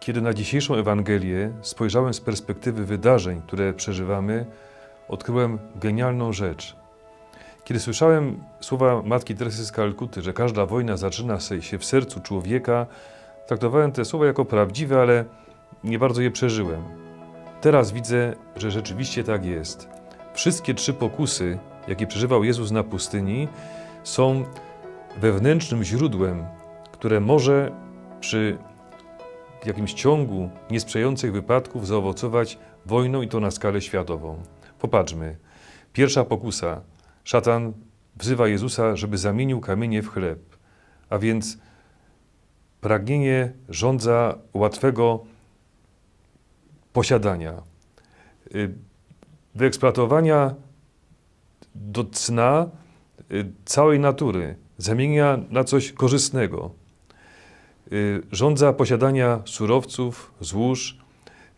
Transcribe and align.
Kiedy 0.00 0.20
na 0.20 0.34
dzisiejszą 0.34 0.74
Ewangelię 0.74 1.52
spojrzałem 1.62 2.14
z 2.14 2.20
perspektywy 2.20 2.84
wydarzeń, 2.84 3.42
które 3.46 3.72
przeżywamy, 3.72 4.46
odkryłem 5.08 5.58
genialną 5.76 6.32
rzecz. 6.32 6.76
Kiedy 7.64 7.80
słyszałem 7.80 8.44
słowa 8.60 9.02
matki 9.02 9.34
Teresy 9.34 9.64
z 9.64 9.72
Kalkuty, 9.72 10.22
że 10.22 10.32
każda 10.32 10.66
wojna 10.66 10.96
zaczyna 10.96 11.40
się 11.60 11.78
w 11.78 11.84
sercu 11.84 12.20
człowieka, 12.20 12.86
traktowałem 13.46 13.92
te 13.92 14.04
słowa 14.04 14.26
jako 14.26 14.44
prawdziwe, 14.44 15.00
ale 15.00 15.24
nie 15.84 15.98
bardzo 15.98 16.22
je 16.22 16.30
przeżyłem. 16.30 16.82
Teraz 17.60 17.92
widzę, 17.92 18.34
że 18.56 18.70
rzeczywiście 18.70 19.24
tak 19.24 19.44
jest. 19.44 19.88
Wszystkie 20.34 20.74
trzy 20.74 20.92
pokusy, 20.92 21.58
jakie 21.88 22.06
przeżywał 22.06 22.44
Jezus 22.44 22.70
na 22.70 22.82
pustyni, 22.84 23.48
są 24.04 24.44
wewnętrznym 25.20 25.84
źródłem, 25.84 26.44
które 26.92 27.20
może 27.20 27.72
przy 28.20 28.58
jakimś 29.66 29.92
ciągu 29.92 30.50
niesprzyjających 30.70 31.32
wypadków 31.32 31.86
zaowocować 31.86 32.58
wojną 32.86 33.22
i 33.22 33.28
to 33.28 33.40
na 33.40 33.50
skalę 33.50 33.80
światową. 33.80 34.42
Popatrzmy. 34.78 35.36
Pierwsza 35.92 36.24
pokusa. 36.24 36.80
Szatan 37.24 37.72
wzywa 38.16 38.48
Jezusa, 38.48 38.96
żeby 38.96 39.18
zamienił 39.18 39.60
kamienie 39.60 40.02
w 40.02 40.08
chleb, 40.08 40.38
a 41.10 41.18
więc 41.18 41.58
pragnienie 42.80 43.52
rządza 43.68 44.38
łatwego 44.54 45.24
posiadania, 46.92 47.62
y, 48.54 48.74
wyeksploatowania 49.54 50.54
do 51.74 52.04
cna 52.04 52.70
y, 53.32 53.52
całej 53.64 54.00
natury, 54.00 54.56
zamienia 54.78 55.38
na 55.50 55.64
coś 55.64 55.92
korzystnego. 55.92 56.79
Y, 57.92 58.22
rządza 58.32 58.72
posiadania 58.72 59.42
surowców, 59.44 60.32
złóż. 60.40 60.98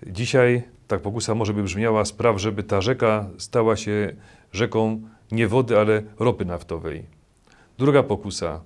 Dzisiaj 0.06 0.62
tak 0.88 1.00
pokusa 1.00 1.34
może 1.34 1.54
by 1.54 1.62
brzmiała 1.62 2.04
spraw, 2.04 2.40
żeby 2.40 2.62
ta 2.62 2.80
rzeka 2.80 3.28
stała 3.38 3.76
się 3.76 4.16
rzeką 4.52 5.00
nie 5.32 5.48
wody, 5.48 5.78
ale 5.78 6.02
ropy 6.18 6.44
naftowej. 6.44 7.06
Druga 7.78 8.02
pokusa. 8.02 8.60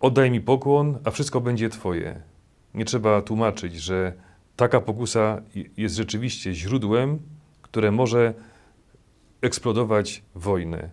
Oddaj 0.00 0.30
mi 0.30 0.40
pokłon, 0.40 0.98
a 1.04 1.10
wszystko 1.10 1.40
będzie 1.40 1.68
Twoje. 1.68 2.20
Nie 2.74 2.84
trzeba 2.84 3.22
tłumaczyć, 3.22 3.80
że 3.80 4.12
taka 4.56 4.80
pokusa 4.80 5.42
jest 5.76 5.96
rzeczywiście 5.96 6.54
źródłem, 6.54 7.18
które 7.62 7.90
może 7.90 8.34
eksplodować 9.40 10.22
wojnę. 10.34 10.90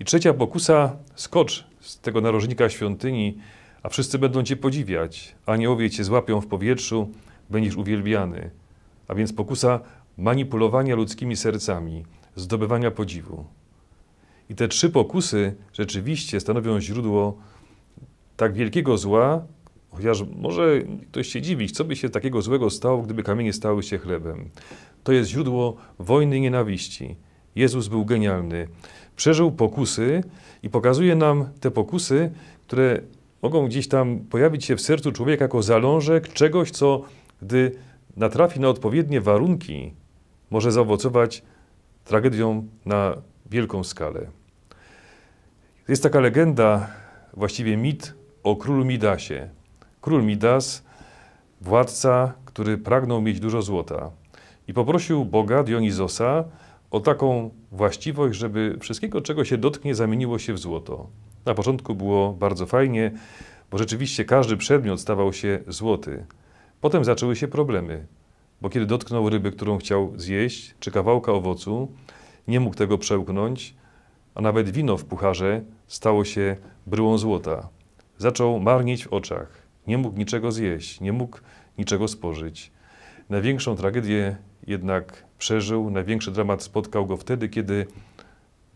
I 0.00 0.04
trzecia 0.04 0.34
pokusa, 0.34 0.96
skocz 1.14 1.66
z 1.80 2.00
tego 2.00 2.20
narożnika 2.20 2.68
świątyni, 2.68 3.38
a 3.84 3.88
wszyscy 3.88 4.18
będą 4.18 4.42
Cię 4.42 4.56
podziwiać. 4.56 5.34
Aniołowie 5.46 5.90
Cię 5.90 6.04
złapią 6.04 6.40
w 6.40 6.46
powietrzu, 6.46 7.08
będziesz 7.50 7.76
uwielbiany. 7.76 8.50
A 9.08 9.14
więc 9.14 9.32
pokusa 9.32 9.80
manipulowania 10.18 10.94
ludzkimi 10.94 11.36
sercami, 11.36 12.04
zdobywania 12.36 12.90
podziwu. 12.90 13.44
I 14.50 14.54
te 14.54 14.68
trzy 14.68 14.90
pokusy 14.90 15.54
rzeczywiście 15.72 16.40
stanowią 16.40 16.80
źródło 16.80 17.38
tak 18.36 18.54
wielkiego 18.54 18.98
zła, 18.98 19.46
chociaż 19.90 20.24
może 20.36 20.80
ktoś 21.10 21.28
się 21.28 21.42
dziwić, 21.42 21.72
co 21.72 21.84
by 21.84 21.96
się 21.96 22.08
takiego 22.08 22.42
złego 22.42 22.70
stało, 22.70 23.02
gdyby 23.02 23.22
kamienie 23.22 23.52
stały 23.52 23.82
się 23.82 23.98
chlebem. 23.98 24.50
To 25.04 25.12
jest 25.12 25.30
źródło 25.30 25.76
wojny 25.98 26.36
i 26.36 26.40
nienawiści. 26.40 27.16
Jezus 27.56 27.88
był 27.88 28.04
genialny. 28.04 28.68
Przeżył 29.16 29.52
pokusy 29.52 30.24
i 30.62 30.70
pokazuje 30.70 31.16
nam 31.16 31.48
te 31.60 31.70
pokusy, 31.70 32.30
które 32.66 33.00
mogą 33.44 33.66
gdzieś 33.66 33.88
tam 33.88 34.18
pojawić 34.18 34.64
się 34.64 34.76
w 34.76 34.80
sercu 34.80 35.12
człowieka 35.12 35.44
jako 35.44 35.62
zalążek 35.62 36.32
czegoś, 36.32 36.70
co 36.70 37.02
gdy 37.42 37.72
natrafi 38.16 38.60
na 38.60 38.68
odpowiednie 38.68 39.20
warunki, 39.20 39.94
może 40.50 40.72
zaowocować 40.72 41.42
tragedią 42.04 42.68
na 42.86 43.16
wielką 43.50 43.84
skalę. 43.84 44.26
Jest 45.88 46.02
taka 46.02 46.20
legenda, 46.20 46.90
właściwie 47.32 47.76
mit 47.76 48.14
o 48.42 48.56
królu 48.56 48.84
Midasie. 48.84 49.48
Król 50.00 50.24
Midas, 50.24 50.84
władca, 51.60 52.32
który 52.44 52.78
pragnął 52.78 53.22
mieć 53.22 53.40
dużo 53.40 53.62
złota 53.62 54.10
i 54.68 54.74
poprosił 54.74 55.24
Boga 55.24 55.62
Dionizosa 55.62 56.44
o 56.90 57.00
taką 57.00 57.50
właściwość, 57.72 58.38
żeby 58.38 58.76
wszystkiego, 58.80 59.20
czego 59.20 59.44
się 59.44 59.58
dotknie, 59.58 59.94
zamieniło 59.94 60.38
się 60.38 60.52
w 60.52 60.58
złoto. 60.58 61.08
Na 61.46 61.54
początku 61.54 61.94
było 61.94 62.32
bardzo 62.32 62.66
fajnie, 62.66 63.12
bo 63.70 63.78
rzeczywiście 63.78 64.24
każdy 64.24 64.56
przedmiot 64.56 65.00
stawał 65.00 65.32
się 65.32 65.58
złoty. 65.68 66.24
Potem 66.80 67.04
zaczęły 67.04 67.36
się 67.36 67.48
problemy, 67.48 68.06
bo 68.60 68.70
kiedy 68.70 68.86
dotknął 68.86 69.30
ryby, 69.30 69.52
którą 69.52 69.78
chciał 69.78 70.12
zjeść, 70.16 70.74
czy 70.80 70.90
kawałka 70.90 71.32
owocu, 71.32 71.88
nie 72.48 72.60
mógł 72.60 72.76
tego 72.76 72.98
przełknąć, 72.98 73.74
a 74.34 74.40
nawet 74.40 74.70
wino 74.70 74.96
w 74.96 75.04
pucharze 75.04 75.62
stało 75.86 76.24
się 76.24 76.56
bryłą 76.86 77.18
złota. 77.18 77.68
Zaczął 78.18 78.60
marnieć 78.60 79.06
w 79.06 79.12
oczach, 79.12 79.62
nie 79.86 79.98
mógł 79.98 80.18
niczego 80.18 80.52
zjeść, 80.52 81.00
nie 81.00 81.12
mógł 81.12 81.38
niczego 81.78 82.08
spożyć. 82.08 82.72
Największą 83.30 83.76
tragedię 83.76 84.36
jednak 84.66 85.24
przeżył, 85.38 85.90
największy 85.90 86.30
dramat 86.30 86.62
spotkał 86.62 87.06
go 87.06 87.16
wtedy, 87.16 87.48
kiedy 87.48 87.86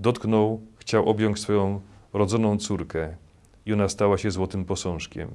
dotknął, 0.00 0.60
chciał 0.78 1.08
objąć 1.08 1.40
swoją 1.40 1.80
rodzoną 2.12 2.58
córkę 2.58 3.16
i 3.66 3.72
ona 3.72 3.88
stała 3.88 4.18
się 4.18 4.30
złotym 4.30 4.64
posążkiem. 4.64 5.30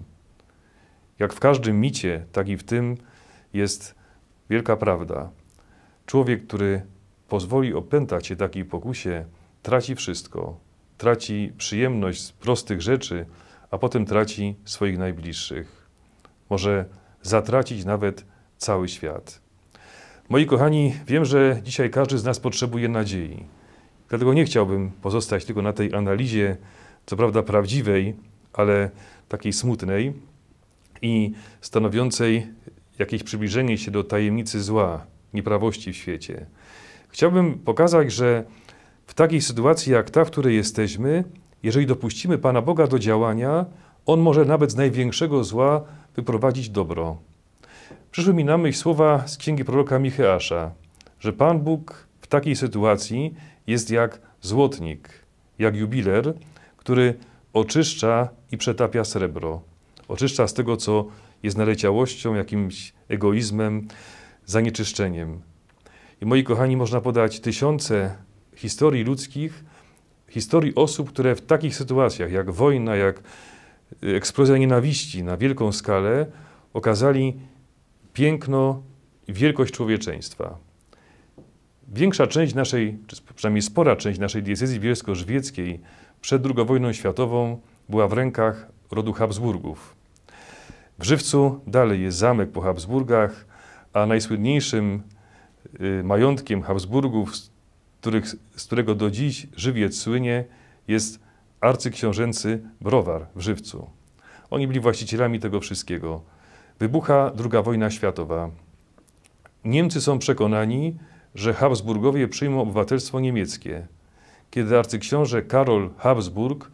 Jak 1.19 1.33
w 1.33 1.39
każdym 1.39 1.81
micie, 1.81 2.25
tak 2.31 2.49
i 2.49 2.57
w 2.57 2.63
tym 2.63 2.97
jest 3.53 3.95
wielka 4.49 4.77
prawda. 4.77 5.29
Człowiek, 6.05 6.47
który 6.47 6.81
pozwoli 7.27 7.73
opętać 7.73 8.27
się 8.27 8.35
takiej 8.35 8.65
pokusie, 8.65 9.25
traci 9.61 9.95
wszystko. 9.95 10.57
Traci 10.97 11.53
przyjemność 11.57 12.21
z 12.21 12.31
prostych 12.31 12.81
rzeczy, 12.81 13.25
a 13.71 13.77
potem 13.77 14.05
traci 14.05 14.55
swoich 14.65 14.97
najbliższych. 14.97 15.89
Może 16.49 16.85
zatracić 17.21 17.85
nawet 17.85 18.25
cały 18.57 18.87
świat. 18.87 19.41
Moi 20.29 20.45
kochani, 20.45 20.95
wiem, 21.07 21.25
że 21.25 21.61
dzisiaj 21.63 21.89
każdy 21.89 22.17
z 22.17 22.23
nas 22.23 22.39
potrzebuje 22.39 22.89
nadziei. 22.89 23.45
Dlatego 24.13 24.33
nie 24.33 24.45
chciałbym 24.45 24.91
pozostać 24.91 25.45
tylko 25.45 25.61
na 25.61 25.73
tej 25.73 25.93
analizie, 25.93 26.57
co 27.05 27.17
prawda 27.17 27.43
prawdziwej, 27.43 28.15
ale 28.53 28.89
takiej 29.29 29.53
smutnej 29.53 30.13
i 31.01 31.31
stanowiącej 31.61 32.47
jakieś 32.99 33.23
przybliżenie 33.23 33.77
się 33.77 33.91
do 33.91 34.03
tajemnicy 34.03 34.61
zła, 34.61 35.05
nieprawości 35.33 35.93
w 35.93 35.95
świecie. 35.95 36.45
Chciałbym 37.09 37.53
pokazać, 37.59 38.11
że 38.11 38.43
w 39.07 39.13
takiej 39.13 39.41
sytuacji 39.41 39.91
jak 39.91 40.09
ta, 40.09 40.25
w 40.25 40.31
której 40.31 40.55
jesteśmy, 40.55 41.23
jeżeli 41.63 41.85
dopuścimy 41.85 42.37
Pana 42.37 42.61
Boga 42.61 42.87
do 42.87 42.99
działania, 42.99 43.65
On 44.05 44.19
może 44.19 44.45
nawet 44.45 44.71
z 44.71 44.75
największego 44.75 45.43
zła 45.43 45.83
wyprowadzić 46.15 46.69
dobro. 46.69 47.17
Przyszły 48.11 48.33
mi 48.33 48.45
na 48.45 48.57
myśl 48.57 48.79
słowa 48.79 49.27
z 49.27 49.37
księgi 49.37 49.65
proroka 49.65 49.99
Micheasza, 49.99 50.71
że 51.19 51.33
Pan 51.33 51.59
Bóg 51.59 52.07
w 52.21 52.27
takiej 52.27 52.55
sytuacji 52.55 53.33
jest 53.67 53.89
jak 53.91 54.21
złotnik, 54.41 55.09
jak 55.59 55.75
jubiler, 55.75 56.33
który 56.77 57.13
oczyszcza 57.53 58.29
i 58.51 58.57
przetapia 58.57 59.03
srebro. 59.03 59.61
Oczyszcza 60.07 60.47
z 60.47 60.53
tego, 60.53 60.77
co 60.77 61.05
jest 61.43 61.57
naleciałością, 61.57 62.35
jakimś 62.35 62.93
egoizmem, 63.09 63.87
zanieczyszczeniem. 64.45 65.41
I 66.21 66.25
moi 66.25 66.43
kochani, 66.43 66.77
można 66.77 67.01
podać 67.01 67.39
tysiące 67.39 68.15
historii 68.55 69.03
ludzkich, 69.03 69.63
historii 70.29 70.75
osób, 70.75 71.09
które 71.09 71.35
w 71.35 71.41
takich 71.41 71.75
sytuacjach 71.75 72.31
jak 72.31 72.51
wojna, 72.51 72.95
jak 72.95 73.23
eksplozja 74.01 74.57
nienawiści 74.57 75.23
na 75.23 75.37
wielką 75.37 75.71
skalę 75.71 76.25
okazali 76.73 77.39
piękno 78.13 78.83
wielkość 79.27 79.73
człowieczeństwa. 79.73 80.57
Większa 81.87 82.27
część 82.27 82.53
naszej, 82.53 82.97
czy 83.07 83.15
przynajmniej 83.35 83.61
spora 83.61 83.95
część 83.95 84.19
naszej 84.19 84.43
diecezji 84.43 84.79
bielsko-żywieckiej 84.79 85.79
przed 86.21 86.45
II 86.45 86.65
wojną 86.65 86.93
światową 86.93 87.59
była 87.89 88.07
w 88.07 88.13
rękach 88.13 88.67
rodu 88.91 89.13
Habsburgów. 89.13 89.95
W 90.99 91.03
Żywcu 91.03 91.61
dalej 91.67 92.01
jest 92.01 92.17
zamek 92.17 92.51
po 92.51 92.61
Habsburgach, 92.61 93.45
a 93.93 94.05
najsłynniejszym 94.05 95.03
y, 95.81 96.03
majątkiem 96.03 96.61
Habsburgów, 96.61 97.35
z, 97.35 97.51
których, 98.01 98.25
z 98.55 98.65
którego 98.65 98.95
do 98.95 99.11
dziś 99.11 99.47
Żywiec 99.55 99.97
słynie, 99.97 100.45
jest 100.87 101.19
arcyksiążęcy 101.61 102.61
browar 102.81 103.27
w 103.35 103.41
Żywcu. 103.41 103.89
Oni 104.49 104.67
byli 104.67 104.79
właścicielami 104.79 105.39
tego 105.39 105.59
wszystkiego. 105.59 106.21
Wybucha 106.79 107.31
II 107.39 107.63
wojna 107.63 107.91
światowa. 107.91 108.49
Niemcy 109.65 110.01
są 110.01 110.19
przekonani, 110.19 110.97
że 111.35 111.53
Habsburgowie 111.53 112.27
przyjmą 112.27 112.61
obywatelstwo 112.61 113.19
niemieckie. 113.19 113.87
Kiedy 114.51 114.79
arcyksiąże 114.79 115.41
Karol 115.41 115.89
Habsburg 115.97 116.71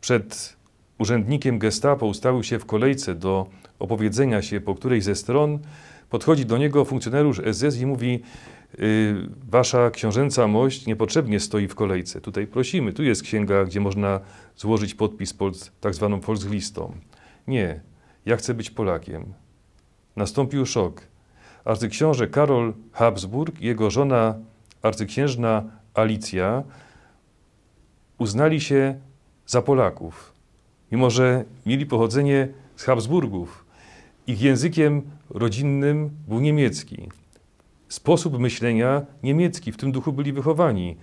przed 0.00 0.56
urzędnikiem 0.98 1.58
gestapo 1.58 2.06
ustawił 2.06 2.42
się 2.42 2.58
w 2.58 2.66
kolejce 2.66 3.14
do 3.14 3.46
opowiedzenia 3.78 4.42
się 4.42 4.60
po 4.60 4.74
którejś 4.74 5.04
ze 5.04 5.14
stron, 5.14 5.58
podchodzi 6.10 6.46
do 6.46 6.58
niego 6.58 6.84
funkcjonariusz 6.84 7.40
SS 7.52 7.80
i 7.80 7.86
mówi: 7.86 8.22
y, 8.78 9.14
Wasza 9.48 9.90
książęca 9.90 10.46
mość 10.46 10.86
niepotrzebnie 10.86 11.40
stoi 11.40 11.68
w 11.68 11.74
kolejce. 11.74 12.20
Tutaj 12.20 12.46
prosimy, 12.46 12.92
tu 12.92 13.02
jest 13.02 13.22
księga, 13.22 13.64
gdzie 13.64 13.80
można 13.80 14.20
złożyć 14.56 14.94
podpis 14.94 15.34
pod 15.34 15.72
tak 15.80 15.94
zwaną 15.94 16.20
Volkslistą. 16.20 16.92
Nie, 17.48 17.80
ja 18.26 18.36
chcę 18.36 18.54
być 18.54 18.70
Polakiem. 18.70 19.34
Nastąpił 20.16 20.66
szok. 20.66 21.13
Arcyksiąże 21.64 22.26
Karol 22.26 22.74
Habsburg 22.92 23.60
i 23.60 23.66
jego 23.66 23.90
żona 23.90 24.34
arcyksiężna 24.82 25.62
Alicja 25.94 26.62
uznali 28.18 28.60
się 28.60 29.00
za 29.46 29.62
Polaków, 29.62 30.32
mimo 30.92 31.10
że 31.10 31.44
mieli 31.66 31.86
pochodzenie 31.86 32.48
z 32.76 32.84
Habsburgów. 32.84 33.64
Ich 34.26 34.42
językiem 34.42 35.02
rodzinnym 35.30 36.10
był 36.28 36.40
niemiecki. 36.40 37.08
Sposób 37.88 38.38
myślenia 38.38 39.02
niemiecki, 39.22 39.72
w 39.72 39.76
tym 39.76 39.92
duchu 39.92 40.12
byli 40.12 40.32
wychowani. 40.32 40.96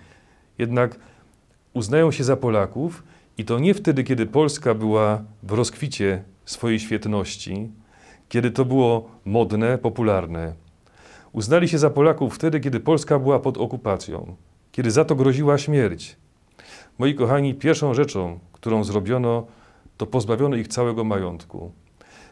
Jednak 0.58 0.98
uznają 1.72 2.10
się 2.10 2.24
za 2.24 2.36
Polaków 2.36 3.02
i 3.38 3.44
to 3.44 3.58
nie 3.58 3.74
wtedy, 3.74 4.04
kiedy 4.04 4.26
Polska 4.26 4.74
była 4.74 5.22
w 5.42 5.52
rozkwicie 5.52 6.22
swojej 6.44 6.80
świetności, 6.80 7.70
kiedy 8.32 8.50
to 8.50 8.64
było 8.64 9.10
modne, 9.24 9.78
popularne. 9.78 10.54
Uznali 11.32 11.68
się 11.68 11.78
za 11.78 11.90
Polaków 11.90 12.34
wtedy, 12.34 12.60
kiedy 12.60 12.80
Polska 12.80 13.18
była 13.18 13.38
pod 13.38 13.58
okupacją, 13.58 14.36
kiedy 14.72 14.90
za 14.90 15.04
to 15.04 15.14
groziła 15.14 15.58
śmierć. 15.58 16.16
Moi 16.98 17.14
kochani, 17.14 17.54
pierwszą 17.54 17.94
rzeczą, 17.94 18.38
którą 18.52 18.84
zrobiono, 18.84 19.46
to 19.96 20.06
pozbawiono 20.06 20.56
ich 20.56 20.68
całego 20.68 21.04
majątku. 21.04 21.72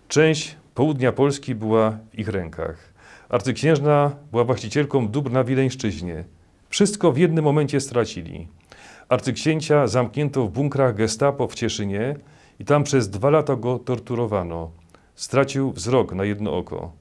Część 0.09 0.57
południa 0.75 1.13
Polski 1.13 1.55
była 1.55 1.91
w 1.91 2.19
ich 2.19 2.29
rękach. 2.29 2.93
Arcyksiężna 3.29 4.17
była 4.31 4.45
właścicielką 4.45 5.09
dóbr 5.09 5.31
na 5.31 5.45
Wileńszczyźnie. 5.45 6.25
Wszystko 6.69 7.13
w 7.13 7.19
jednym 7.19 7.45
momencie 7.45 7.81
stracili. 7.81 8.49
Arcyksięcia 9.09 9.87
zamknięto 9.87 10.47
w 10.47 10.51
bunkrach 10.51 10.95
gestapo 10.95 11.49
w 11.49 11.55
Cieszynie 11.55 12.17
i 12.59 12.65
tam 12.65 12.85
przez 12.85 13.11
dwa 13.11 13.31
lata 13.31 13.57
go 13.57 13.79
torturowano. 13.79 14.80
Stracił 15.21 15.73
wzrok 15.73 16.13
na 16.13 16.25
jedno 16.25 16.57
oko. 16.57 16.93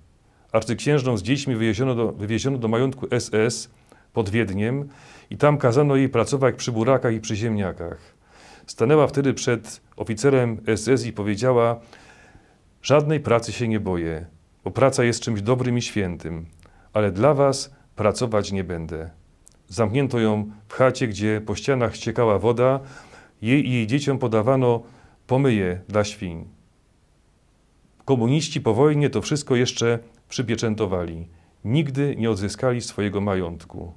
Arcyksiężną 0.52 1.18
z 1.18 1.24
dziećmi 1.24 1.56
wywieziono 1.56 1.96
do, 1.96 2.12
wywieziono 2.12 2.58
do 2.58 2.68
majątku 2.68 3.08
SS 3.20 3.70
pod 4.14 4.30
Wiedniem 4.30 4.90
i 5.30 5.38
tam 5.38 5.58
kazano 5.58 5.96
jej 5.96 6.10
pracować 6.10 6.56
przy 6.56 6.72
burakach 6.72 7.14
i 7.14 7.20
przy 7.20 7.36
ziemniakach. 7.36 7.98
Stanęła 8.68 9.08
wtedy 9.08 9.34
przed 9.34 9.82
oficerem 9.96 10.62
SS 10.76 11.06
i 11.06 11.14
powiedziała: 11.14 11.80
Żadnej 12.82 13.20
pracy 13.20 13.52
się 13.52 13.68
nie 13.68 13.80
boję, 13.80 14.26
bo 14.64 14.72
praca 14.72 15.04
jest 15.04 15.22
czymś 15.22 15.42
dobrym 15.42 15.78
i 15.78 15.82
świętym, 15.82 16.46
ale 16.94 17.12
dla 17.12 17.34
was 17.34 17.74
pracować 17.96 18.52
nie 18.52 18.64
będę. 18.64 19.10
Zamknięto 19.68 20.20
ją 20.20 20.52
w 20.68 20.74
chacie, 20.74 21.08
gdzie 21.08 21.42
po 21.46 21.56
ścianach 21.56 21.96
ściekała 21.96 22.40
woda, 22.40 22.80
jej 23.42 23.68
i 23.68 23.74
jej 23.74 23.88
dzieciom 23.88 24.20
podawano 24.20 24.84
pomyje 25.28 25.82
dla 25.88 26.04
świń. 26.04 26.59
Komuniści 28.10 28.62
po 28.62 28.74
wojnie 28.74 29.10
to 29.10 29.22
wszystko 29.22 29.56
jeszcze 29.56 30.00
przypieczętowali. 30.30 31.28
Nigdy 31.66 32.16
nie 32.18 32.32
odzyskali 32.32 32.82
swojego 32.82 33.22
majątku. 33.22 33.94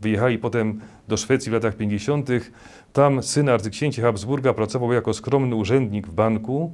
Wyjechali 0.00 0.38
potem 0.38 0.80
do 1.08 1.16
Szwecji 1.16 1.50
w 1.50 1.52
latach 1.52 1.76
50. 1.76 2.28
Tam 2.92 3.22
syn 3.22 3.48
arcyksięcia 3.48 4.02
Habsburga 4.02 4.52
pracował 4.52 4.92
jako 4.92 5.14
skromny 5.14 5.54
urzędnik 5.54 6.06
w 6.06 6.12
banku 6.12 6.72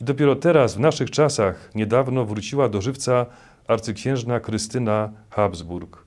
i 0.00 0.04
dopiero 0.04 0.36
teraz, 0.36 0.74
w 0.74 0.80
naszych 0.80 1.10
czasach, 1.10 1.70
niedawno 1.74 2.24
wróciła 2.24 2.68
do 2.68 2.80
żywca 2.80 3.26
arcyksiężna 3.68 4.40
Krystyna 4.40 5.12
Habsburg. 5.30 6.06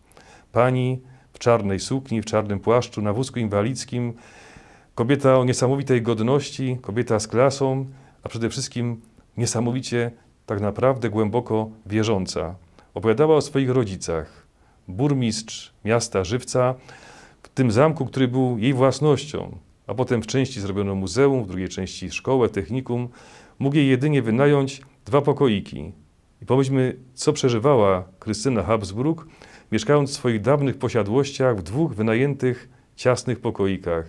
Pani 0.52 1.02
w 1.34 1.40
czarnej 1.40 1.80
sukni, 1.80 2.22
w 2.22 2.26
czarnym 2.26 2.60
płaszczu, 2.60 3.02
na 3.02 3.14
wózku 3.14 3.40
inwalidzkim, 3.40 4.14
kobieta 4.96 5.38
o 5.38 5.46
niesamowitej 5.46 6.02
godności, 6.02 6.78
kobieta 6.82 7.20
z 7.20 7.28
klasą, 7.28 7.86
a 8.24 8.30
przede 8.30 8.50
wszystkim 8.50 9.02
niesamowicie, 9.38 10.12
tak 10.46 10.62
naprawdę 10.62 11.10
głęboko 11.10 11.70
wierząca. 11.86 12.56
Opowiadała 12.94 13.36
o 13.36 13.42
swoich 13.42 13.70
rodzicach. 13.70 14.48
Burmistrz 14.88 15.74
miasta 15.86 16.24
Żywca, 16.24 16.76
w 17.44 17.50
tym 17.50 17.72
zamku, 17.72 18.06
który 18.06 18.28
był 18.28 18.58
jej 18.58 18.74
własnością, 18.74 19.58
a 19.88 19.94
potem 19.94 20.22
w 20.22 20.28
części 20.28 20.62
zrobiono 20.62 20.96
muzeum, 20.96 21.44
w 21.44 21.48
drugiej 21.48 21.70
części 21.70 22.12
szkołę, 22.12 22.50
technikum, 22.50 23.10
mógł 23.60 23.76
jej 23.76 23.88
jedynie 23.88 24.22
wynająć 24.22 24.82
dwa 25.06 25.22
pokoiki. 25.22 25.92
I 26.42 26.46
pomyślmy, 26.46 26.96
co 27.14 27.34
przeżywała 27.34 28.04
Krystyna 28.20 28.64
Habsburg, 28.64 29.26
mieszkając 29.72 30.10
w 30.10 30.14
swoich 30.14 30.42
dawnych 30.42 30.78
posiadłościach 30.78 31.58
w 31.58 31.64
dwóch 31.64 31.94
wynajętych, 31.94 32.70
ciasnych 32.96 33.40
pokoikach. 33.40 34.06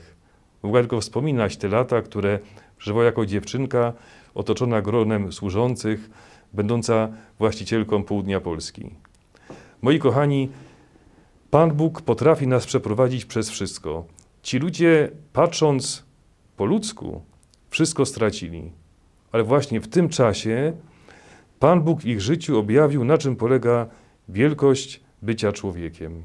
Mogła 0.63 0.81
tylko 0.81 1.01
wspominać 1.01 1.57
te 1.57 1.69
lata, 1.69 2.03
które 2.03 2.39
przeżywała 2.79 3.05
jako 3.05 3.27
dziewczynka, 3.27 3.93
otoczona 4.35 4.83
gronem 4.83 5.33
służących, 5.33 6.11
będąca 6.53 7.09
właścicielką 7.39 8.05
południa 8.05 8.41
Polski. 8.41 8.91
Moi 9.83 9.99
kochani, 9.99 10.49
Pan 11.51 11.71
Bóg 11.71 12.03
potrafi 12.03 12.47
nas 12.47 12.67
przeprowadzić 12.67 13.25
przez 13.25 13.51
wszystko. 13.51 14.05
Ci 14.43 14.59
ludzie, 14.59 15.11
patrząc 15.33 16.05
po 16.57 16.65
ludzku, 16.65 17.23
wszystko 17.71 18.07
stracili. 18.07 18.73
Ale 19.33 19.45
właśnie 19.45 19.81
w 19.81 19.89
tym 19.89 20.09
czasie 20.09 20.73
Pan 21.59 21.83
Bóg 21.83 22.01
w 22.01 22.07
ich 22.07 22.21
życiu 22.21 22.59
objawił, 22.59 23.05
na 23.05 23.19
czym 23.19 23.37
polega 23.37 23.87
wielkość 24.29 25.01
bycia 25.23 25.53
człowiekiem. 25.53 26.23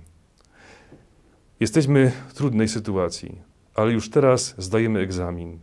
Jesteśmy 1.60 2.12
w 2.28 2.34
trudnej 2.34 2.68
sytuacji, 2.68 3.42
ale 3.76 3.92
już 3.92 4.10
teraz 4.10 4.56
zdajemy 4.58 5.00
egzamin. 5.00 5.60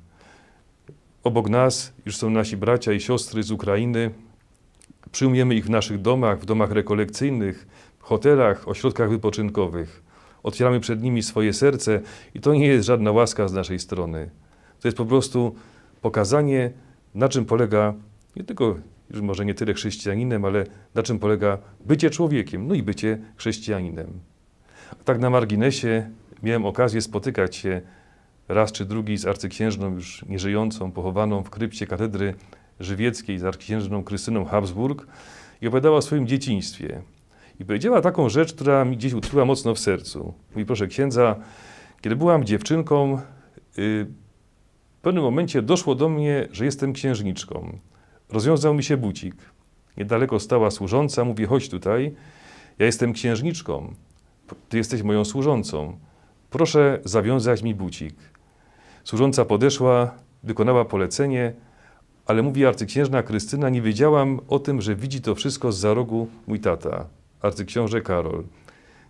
Obok 1.24 1.48
nas 1.48 1.92
już 2.06 2.16
są 2.16 2.30
nasi 2.30 2.56
bracia 2.56 2.92
i 2.92 3.00
siostry 3.00 3.42
z 3.42 3.50
Ukrainy. 3.50 4.10
Przyjmujemy 5.12 5.54
ich 5.54 5.64
w 5.64 5.70
naszych 5.70 6.00
domach, 6.00 6.40
w 6.40 6.44
domach 6.44 6.70
rekolekcyjnych, 6.70 7.66
hotelach, 7.98 8.68
ośrodkach 8.68 9.10
wypoczynkowych. 9.10 10.02
Otwieramy 10.42 10.80
przed 10.80 11.02
nimi 11.02 11.22
swoje 11.22 11.52
serce 11.52 12.00
i 12.34 12.40
to 12.40 12.54
nie 12.54 12.66
jest 12.66 12.86
żadna 12.86 13.12
łaska 13.12 13.48
z 13.48 13.52
naszej 13.52 13.78
strony. 13.78 14.30
To 14.80 14.88
jest 14.88 14.98
po 14.98 15.06
prostu 15.06 15.54
pokazanie, 16.02 16.70
na 17.14 17.28
czym 17.28 17.44
polega 17.44 17.94
nie 18.36 18.44
tylko, 18.44 18.76
już 19.10 19.20
może 19.20 19.44
nie 19.44 19.54
tyle 19.54 19.74
chrześcijaninem, 19.74 20.44
ale 20.44 20.66
na 20.94 21.02
czym 21.02 21.18
polega 21.18 21.58
bycie 21.86 22.10
człowiekiem, 22.10 22.66
no 22.66 22.74
i 22.74 22.82
bycie 22.82 23.18
chrześcijaninem. 23.36 24.20
Tak 25.04 25.18
na 25.18 25.30
marginesie 25.30 26.10
miałem 26.42 26.66
okazję 26.66 27.00
spotykać 27.00 27.56
się 27.56 27.80
raz 28.54 28.72
czy 28.72 28.84
drugi 28.84 29.16
z 29.16 29.26
arcyksiężną 29.26 29.94
już 29.94 30.24
nieżyjącą, 30.28 30.92
pochowaną 30.92 31.42
w 31.42 31.50
krypcie 31.50 31.86
katedry 31.86 32.34
żywieckiej 32.80 33.38
z 33.38 33.44
arcyksiężną 33.44 34.04
Krystyną 34.04 34.44
Habsburg 34.44 35.06
i 35.62 35.66
opowiadała 35.66 35.96
o 35.96 36.02
swoim 36.02 36.26
dzieciństwie. 36.26 37.02
I 37.60 37.64
powiedziała 37.64 38.00
taką 38.00 38.28
rzecz, 38.28 38.54
która 38.54 38.84
mi 38.84 38.96
gdzieś 38.96 39.12
utkwiła 39.12 39.44
mocno 39.44 39.74
w 39.74 39.78
sercu. 39.78 40.34
Mówi, 40.50 40.66
proszę 40.66 40.86
księdza, 40.86 41.36
kiedy 42.00 42.16
byłam 42.16 42.44
dziewczynką, 42.44 43.12
yy, 43.76 44.06
w 44.98 45.02
pewnym 45.02 45.22
momencie 45.22 45.62
doszło 45.62 45.94
do 45.94 46.08
mnie, 46.08 46.48
że 46.52 46.64
jestem 46.64 46.92
księżniczką. 46.92 47.78
Rozwiązał 48.28 48.74
mi 48.74 48.84
się 48.84 48.96
bucik. 48.96 49.34
Niedaleko 49.96 50.40
stała 50.40 50.70
służąca, 50.70 51.24
mówi, 51.24 51.44
chodź 51.44 51.68
tutaj, 51.68 52.14
ja 52.78 52.86
jestem 52.86 53.12
księżniczką, 53.12 53.94
ty 54.68 54.76
jesteś 54.76 55.02
moją 55.02 55.24
służącą. 55.24 55.98
Proszę 56.50 57.00
zawiązać 57.04 57.62
mi 57.62 57.74
bucik. 57.74 58.14
Służąca 59.04 59.44
podeszła, 59.44 60.14
wykonała 60.42 60.84
polecenie, 60.84 61.52
ale 62.26 62.42
mówi 62.42 62.66
arcyksiężna 62.66 63.22
Krystyna, 63.22 63.68
nie 63.68 63.82
wiedziałam 63.82 64.40
o 64.48 64.58
tym, 64.58 64.80
że 64.80 64.94
widzi 64.94 65.20
to 65.20 65.34
wszystko 65.34 65.72
z 65.72 65.78
za 65.78 65.94
rogu 65.94 66.28
mój 66.46 66.60
tata 66.60 67.06
arcyksiąże 67.42 68.00
Karol. 68.00 68.44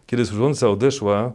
Kiedy 0.06 0.26
służąca 0.26 0.68
odeszła, 0.68 1.32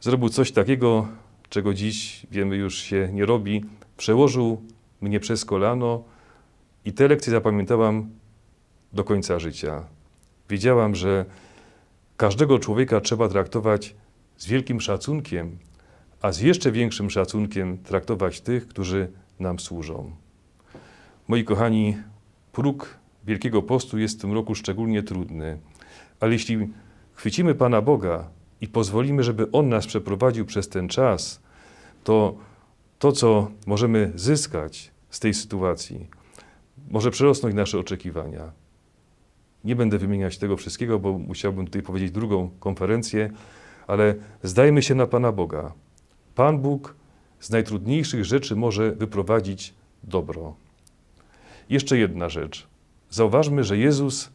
zrobił 0.00 0.28
coś 0.28 0.52
takiego, 0.52 1.08
czego 1.48 1.74
dziś 1.74 2.26
wiemy 2.30 2.56
już 2.56 2.78
się 2.78 3.08
nie 3.12 3.26
robi. 3.26 3.64
Przełożył 3.96 4.62
mnie 5.00 5.20
przez 5.20 5.44
kolano 5.44 6.02
i 6.84 6.92
te 6.92 7.08
lekcje 7.08 7.30
zapamiętałam 7.30 8.10
do 8.92 9.04
końca 9.04 9.38
życia. 9.38 9.84
Wiedziałam, 10.50 10.94
że 10.94 11.24
każdego 12.16 12.58
człowieka 12.58 13.00
trzeba 13.00 13.28
traktować 13.28 13.94
z 14.36 14.46
wielkim 14.46 14.80
szacunkiem, 14.80 15.58
a 16.22 16.32
z 16.32 16.40
jeszcze 16.40 16.72
większym 16.72 17.10
szacunkiem 17.10 17.78
traktować 17.78 18.40
tych, 18.40 18.68
którzy 18.68 19.10
nam 19.40 19.58
służą. 19.58 20.10
Moi 21.28 21.44
kochani, 21.44 21.96
próg 22.52 22.98
Wielkiego 23.24 23.62
Postu 23.62 23.98
jest 23.98 24.18
w 24.18 24.20
tym 24.20 24.32
roku 24.32 24.54
szczególnie 24.54 25.02
trudny. 25.02 25.58
Ale 26.20 26.32
jeśli 26.32 26.68
chwycimy 27.14 27.54
Pana 27.54 27.82
Boga 27.82 28.28
i 28.60 28.68
pozwolimy, 28.68 29.22
żeby 29.22 29.50
On 29.52 29.68
nas 29.68 29.86
przeprowadził 29.86 30.46
przez 30.46 30.68
ten 30.68 30.88
czas, 30.88 31.40
to 32.04 32.36
to, 32.98 33.12
co 33.12 33.50
możemy 33.66 34.12
zyskać 34.14 34.90
z 35.10 35.20
tej 35.20 35.34
sytuacji, 35.34 36.06
może 36.90 37.10
przerosnąć 37.10 37.54
nasze 37.54 37.78
oczekiwania. 37.78 38.52
Nie 39.64 39.76
będę 39.76 39.98
wymieniać 39.98 40.38
tego 40.38 40.56
wszystkiego, 40.56 40.98
bo 40.98 41.18
musiałbym 41.18 41.66
tutaj 41.66 41.82
powiedzieć 41.82 42.10
drugą 42.10 42.50
konferencję, 42.60 43.30
ale 43.86 44.14
zdajmy 44.42 44.82
się 44.82 44.94
na 44.94 45.06
Pana 45.06 45.32
Boga. 45.32 45.72
Pan 46.38 46.58
Bóg 46.58 46.94
z 47.40 47.50
najtrudniejszych 47.50 48.24
rzeczy 48.24 48.56
może 48.56 48.92
wyprowadzić 48.92 49.74
dobro. 50.04 50.54
Jeszcze 51.70 51.98
jedna 51.98 52.28
rzecz. 52.28 52.66
Zauważmy, 53.10 53.64
że 53.64 53.78
Jezus 53.78 54.30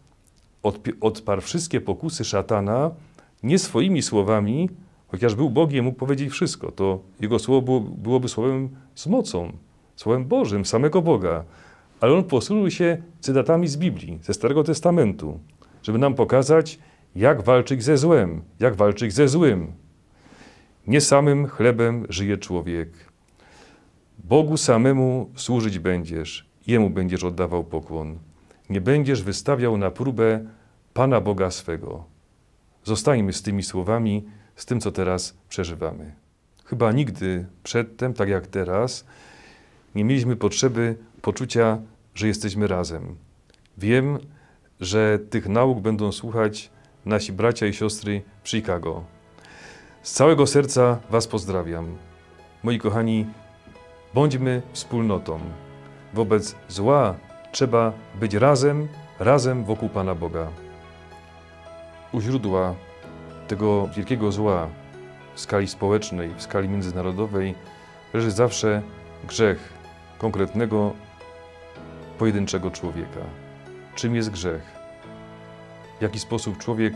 odparł 1.01 1.41
wszystkie 1.41 1.81
pokusy 1.81 2.25
szatana 2.25 2.91
nie 3.43 3.59
swoimi 3.59 4.01
słowami, 4.01 4.69
chociaż 5.07 5.35
był 5.35 5.49
Bogiem, 5.49 5.85
mógł 5.85 5.97
powiedzieć 5.97 6.29
wszystko. 6.29 6.71
To 6.71 6.99
Jego 7.19 7.39
słowo 7.39 7.61
było, 7.61 7.79
byłoby 7.79 8.29
słowem 8.29 8.69
z 8.95 9.07
mocą, 9.07 9.51
słowem 9.95 10.25
Bożym, 10.25 10.65
samego 10.65 11.01
Boga. 11.01 11.43
Ale 11.99 12.13
on 12.13 12.23
posłużył 12.23 12.71
się 12.71 12.97
cytatami 13.19 13.67
z 13.67 13.77
Biblii, 13.77 14.19
ze 14.21 14.33
Starego 14.33 14.63
Testamentu, 14.63 15.39
żeby 15.83 15.97
nam 15.97 16.13
pokazać, 16.13 16.79
jak 17.15 17.41
walczyć 17.41 17.83
ze 17.83 17.97
złem, 17.97 18.41
jak 18.59 18.75
walczyć 18.75 19.13
ze 19.13 19.27
złym. 19.27 19.82
Nie 20.87 21.01
samym 21.01 21.47
chlebem 21.47 22.05
żyje 22.09 22.37
człowiek. 22.37 22.89
Bogu 24.17 24.57
samemu 24.57 25.31
służyć 25.35 25.79
będziesz, 25.79 26.53
Jemu 26.67 26.89
będziesz 26.89 27.23
oddawał 27.23 27.63
pokłon. 27.63 28.19
Nie 28.69 28.81
będziesz 28.81 29.23
wystawiał 29.23 29.77
na 29.77 29.91
próbę 29.91 30.45
Pana 30.93 31.21
Boga 31.21 31.51
swego. 31.51 32.03
Zostańmy 32.83 33.33
z 33.33 33.41
tymi 33.41 33.63
słowami, 33.63 34.25
z 34.55 34.65
tym, 34.65 34.79
co 34.79 34.91
teraz 34.91 35.37
przeżywamy. 35.49 36.15
Chyba 36.65 36.91
nigdy 36.91 37.45
przedtem, 37.63 38.13
tak 38.13 38.29
jak 38.29 38.47
teraz, 38.47 39.05
nie 39.95 40.03
mieliśmy 40.03 40.35
potrzeby 40.35 40.95
poczucia, 41.21 41.81
że 42.15 42.27
jesteśmy 42.27 42.67
razem. 42.67 43.15
Wiem, 43.77 44.19
że 44.79 45.19
tych 45.29 45.49
nauk 45.49 45.79
będą 45.79 46.11
słuchać 46.11 46.69
nasi 47.05 47.33
bracia 47.33 47.67
i 47.67 47.73
siostry 47.73 48.21
w 48.43 48.49
Chicago. 48.49 49.03
Z 50.03 50.11
całego 50.11 50.47
serca 50.47 50.99
Was 51.09 51.27
pozdrawiam. 51.27 51.97
Moi 52.63 52.79
kochani, 52.79 53.25
bądźmy 54.13 54.61
wspólnotą. 54.73 55.39
Wobec 56.13 56.55
zła 56.67 57.15
trzeba 57.51 57.93
być 58.15 58.33
razem, 58.33 58.87
razem 59.19 59.63
wokół 59.63 59.89
Pana 59.89 60.15
Boga. 60.15 60.47
U 62.11 62.21
źródła 62.21 62.75
tego 63.47 63.87
wielkiego 63.87 64.31
zła 64.31 64.67
w 65.35 65.39
skali 65.39 65.67
społecznej, 65.67 66.29
w 66.37 66.41
skali 66.41 66.69
międzynarodowej 66.69 67.55
leży 68.13 68.31
zawsze 68.31 68.81
grzech 69.27 69.73
konkretnego, 70.17 70.93
pojedynczego 72.17 72.71
człowieka. 72.71 73.21
Czym 73.95 74.15
jest 74.15 74.29
grzech? 74.29 74.63
W 75.99 76.01
jaki 76.01 76.19
sposób 76.19 76.57
człowiek 76.57 76.93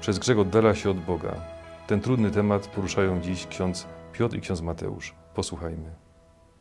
przez 0.00 0.18
grzech 0.18 0.38
oddala 0.38 0.74
się 0.74 0.90
od 0.90 1.00
Boga? 1.00 1.57
Ten 1.88 2.00
trudny 2.00 2.30
temat 2.30 2.66
poruszają 2.66 3.20
dziś 3.20 3.46
ksiądz 3.46 3.86
Piotr 4.12 4.36
i 4.36 4.40
ksiądz 4.40 4.60
Mateusz. 4.60 5.14
Posłuchajmy. 5.34 6.07